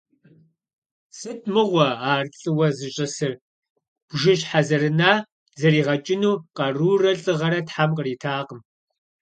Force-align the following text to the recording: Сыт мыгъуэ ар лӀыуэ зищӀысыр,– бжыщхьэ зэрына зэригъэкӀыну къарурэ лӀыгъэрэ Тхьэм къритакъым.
Сыт 1.17 1.41
мыгъуэ 1.53 1.87
ар 2.13 2.25
лӀыуэ 2.39 2.67
зищӀысыр,– 2.77 3.33
бжыщхьэ 4.09 4.61
зэрына 4.67 5.11
зэригъэкӀыну 5.59 6.41
къарурэ 6.55 7.11
лӀыгъэрэ 7.21 7.59
Тхьэм 7.67 7.91
къритакъым. 7.97 8.61